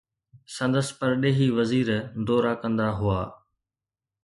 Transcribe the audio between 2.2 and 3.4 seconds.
دورا ڪندا هئا.